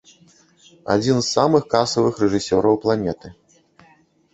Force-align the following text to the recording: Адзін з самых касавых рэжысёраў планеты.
Адзін 0.93 1.21
з 1.21 1.27
самых 1.37 1.69
касавых 1.75 2.13
рэжысёраў 2.25 2.83
планеты. 2.87 3.27